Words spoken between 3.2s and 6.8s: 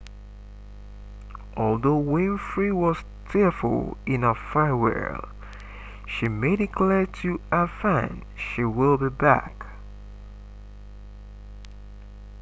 tearful in her farewell she made it